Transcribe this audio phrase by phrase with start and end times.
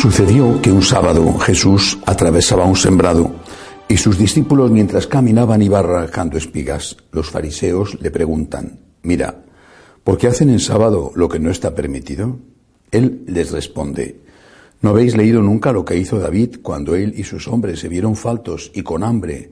[0.00, 3.32] Sucedió que un sábado Jesús atravesaba un sembrado
[3.86, 6.96] y sus discípulos mientras caminaban iban arrancando espigas.
[7.12, 9.42] Los fariseos le preguntan, mira,
[10.02, 12.38] ¿por qué hacen en sábado lo que no está permitido?
[12.90, 14.20] Él les responde,
[14.80, 18.16] ¿no habéis leído nunca lo que hizo David cuando él y sus hombres se vieron
[18.16, 19.50] faltos y con hambre?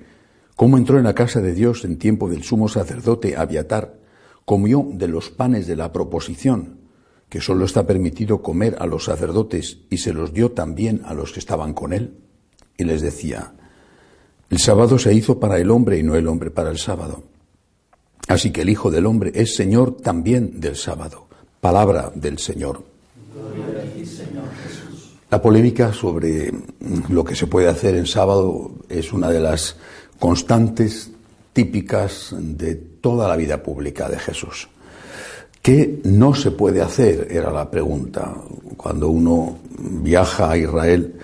[0.56, 3.98] ¿Cómo entró en la casa de Dios en tiempo del sumo sacerdote Abiatar?
[4.46, 6.87] Comió de los panes de la proposición
[7.28, 11.32] que solo está permitido comer a los sacerdotes y se los dio también a los
[11.32, 12.14] que estaban con él.
[12.76, 13.52] Y les decía,
[14.50, 17.22] el sábado se hizo para el hombre y no el hombre para el sábado.
[18.28, 21.28] Así que el Hijo del Hombre es Señor también del sábado.
[21.60, 22.82] Palabra del Señor.
[25.30, 26.52] La polémica sobre
[27.10, 29.76] lo que se puede hacer en sábado es una de las
[30.18, 31.10] constantes
[31.52, 34.68] típicas de toda la vida pública de Jesús.
[35.68, 37.28] ¿Qué no se puede hacer?
[37.30, 38.34] Era la pregunta.
[38.74, 39.58] Cuando uno
[40.00, 41.16] viaja a Israel,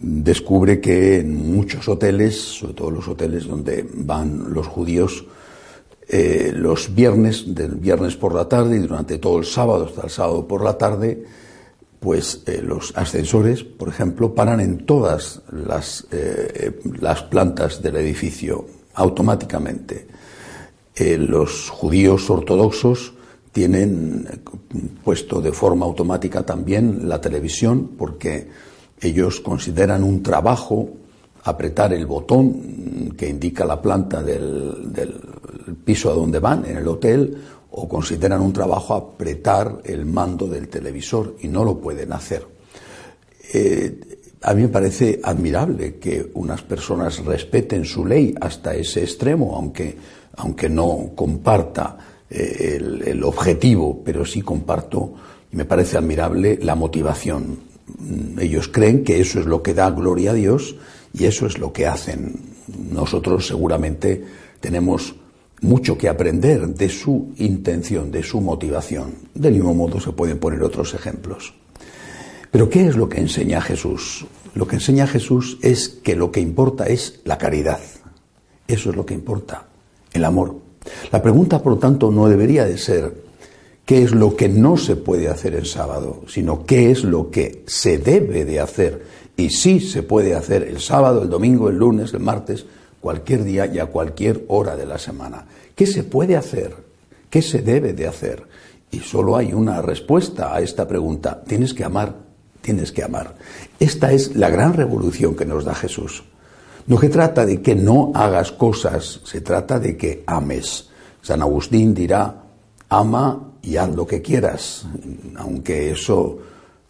[0.00, 5.24] descubre que en muchos hoteles, sobre todo los hoteles donde van los judíos,
[6.08, 10.10] eh, los viernes, del viernes por la tarde y durante todo el sábado hasta el
[10.10, 11.24] sábado por la tarde,
[12.00, 18.66] pues eh, los ascensores, por ejemplo, paran en todas las, eh, las plantas del edificio
[18.94, 20.08] automáticamente.
[20.98, 23.13] los judíos ortodoxos
[23.54, 24.26] tienen
[25.04, 28.48] puesto de forma automática también la televisión porque
[29.00, 30.90] ellos consideran un trabajo
[31.44, 35.20] apretar el botón que indica la planta del,
[35.84, 37.38] piso a donde van, en el hotel,
[37.70, 42.44] o consideran un trabajo apretar el mando del televisor y no lo pueden hacer.
[43.52, 44.00] Eh,
[44.42, 49.96] a mí me parece admirable que unas personas respeten su ley hasta ese extremo, aunque,
[50.38, 55.14] aunque no comparta eh, el, objetivo, pero sí comparto,
[55.52, 57.58] y me parece admirable, la motivación.
[57.98, 60.76] Mm, ellos creen que eso es lo que da gloria a Dios
[61.12, 62.34] y eso es lo que hacen.
[62.90, 64.24] Nosotros seguramente
[64.60, 65.14] tenemos
[65.60, 69.14] mucho que aprender de su intención, de su motivación.
[69.34, 71.54] Del mismo modo se pueden poner otros ejemplos.
[72.50, 74.26] Pero ¿qué es lo que enseña Jesús?
[74.54, 77.80] Lo que enseña Jesús es que lo que importa es la caridad.
[78.68, 79.66] Eso es lo que importa,
[80.12, 80.63] el amor.
[81.12, 83.14] La pregunta, por lo tanto, no debería de ser
[83.84, 87.62] qué es lo que no se puede hacer el sábado, sino qué es lo que
[87.66, 89.02] se debe de hacer
[89.36, 92.66] y sí se puede hacer el sábado, el domingo, el lunes, el martes,
[93.00, 95.46] cualquier día y a cualquier hora de la semana.
[95.74, 96.74] ¿Qué se puede hacer?
[97.28, 98.44] ¿Qué se debe de hacer?
[98.90, 101.42] Y solo hay una respuesta a esta pregunta.
[101.46, 102.14] Tienes que amar,
[102.60, 103.34] tienes que amar.
[103.80, 106.22] Esta es la gran revolución que nos da Jesús.
[106.86, 110.90] No se trata de que no hagas cosas, se trata de que ames.
[111.22, 112.42] San Agustín dirá,
[112.90, 114.84] ama y haz lo que quieras,
[115.36, 116.38] aunque eso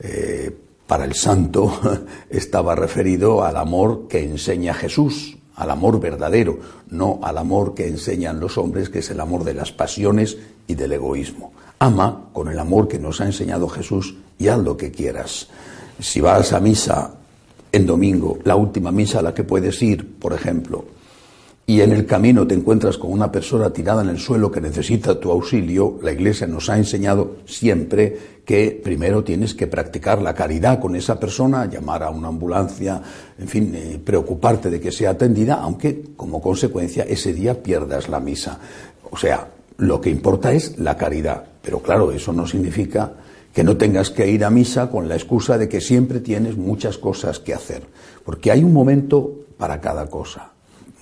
[0.00, 0.50] eh,
[0.86, 1.80] para el santo
[2.30, 6.58] estaba referido al amor que enseña Jesús, al amor verdadero,
[6.90, 10.74] no al amor que enseñan los hombres, que es el amor de las pasiones y
[10.74, 11.52] del egoísmo.
[11.78, 15.46] Ama con el amor que nos ha enseñado Jesús y haz lo que quieras.
[16.00, 17.12] Si vas a misa
[17.74, 20.84] en domingo, la última misa a la que puedes ir, por ejemplo,
[21.66, 25.18] y en el camino te encuentras con una persona tirada en el suelo que necesita
[25.18, 30.78] tu auxilio, la Iglesia nos ha enseñado siempre que primero tienes que practicar la caridad
[30.78, 33.02] con esa persona, llamar a una ambulancia,
[33.38, 38.20] en fin, eh, preocuparte de que sea atendida, aunque como consecuencia ese día pierdas la
[38.20, 38.60] misa.
[39.10, 39.48] O sea,
[39.78, 43.10] lo que importa es la caridad, pero claro, eso no significa
[43.54, 46.98] que no tengas que ir a misa con la excusa de que siempre tienes muchas
[46.98, 47.84] cosas que hacer,
[48.24, 50.50] porque hay un momento para cada cosa.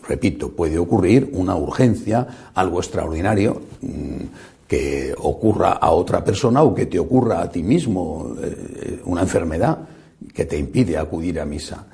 [0.07, 6.87] Repito, puede ocurrir una urgencia, algo extraordinario mm, que ocurra a otra persona o que
[6.87, 9.79] te ocurra a ti mismo, eh, una enfermedad
[10.35, 11.87] que te impide acudir a misa.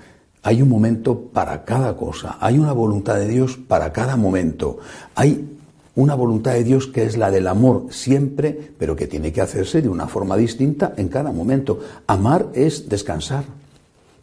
[0.43, 4.79] Hay un momento para cada cosa, hay una voluntad de Dios para cada momento,
[5.15, 5.58] hay
[5.99, 9.83] una voluntad de Dios que es la del amor siempre, pero que tiene que hacerse
[9.83, 11.81] de una forma distinta en cada momento.
[12.07, 13.43] Amar es descansar.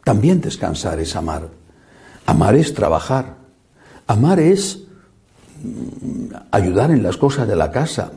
[0.06, 1.50] También descansar es amar.
[2.26, 3.36] Amar es trabajar.
[4.08, 4.84] Amar es
[5.64, 8.14] mm, ayudar en las cosas de la casa.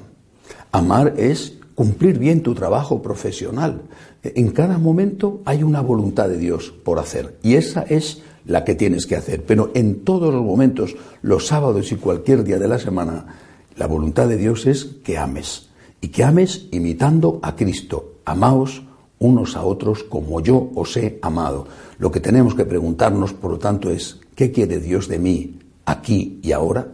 [0.70, 3.82] Amar es cumplir bien tu trabajo profesional.
[4.22, 8.76] En cada momento hay una voluntad de Dios por hacer y esa es la que
[8.76, 9.42] tienes que hacer.
[9.44, 13.47] Pero en todos los momentos, los sábados y cualquier día de la semana,
[13.78, 15.68] la voluntad de Dios es que ames
[16.00, 18.14] y que ames imitando a Cristo.
[18.24, 18.82] Amaos
[19.20, 21.66] unos a otros como yo os he amado.
[21.98, 26.40] Lo que tenemos que preguntarnos, por lo tanto, es ¿qué quiere Dios de mí aquí
[26.42, 26.88] y ahora?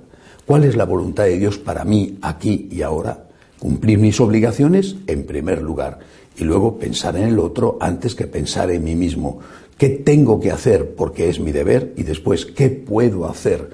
[0.46, 3.28] ¿Cuál es la voluntad de Dios para mí aquí y ahora?
[3.58, 6.00] Cumplir mis obligaciones en primer lugar
[6.36, 9.38] y luego pensar en el otro antes que pensar en mí mismo.
[9.78, 11.94] ¿Qué tengo que hacer porque es mi deber?
[11.96, 13.70] Y después, ¿qué puedo hacer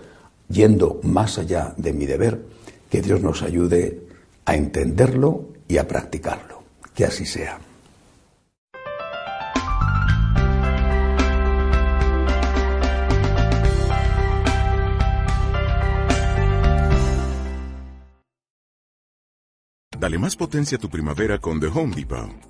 [0.49, 2.41] yendo más allá de mi deber?
[2.91, 4.01] Que Dios nos ayude
[4.45, 6.65] a entenderlo y a practicarlo.
[6.95, 7.59] Que así sea.
[20.01, 22.50] Dale más potencia a tu primavera con The Home Depot.